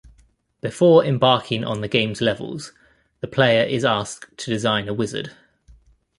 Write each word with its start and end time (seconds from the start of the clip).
Before 0.61 1.05
embarking 1.05 1.63
on 1.63 1.81
the 1.81 1.87
game's 1.87 2.21
levels, 2.21 2.73
the 3.19 3.27
player 3.27 3.61
is 3.63 3.85
asked 3.85 4.35
to 4.35 4.49
design 4.49 4.87
a 4.89 4.95
wizard. 4.95 5.33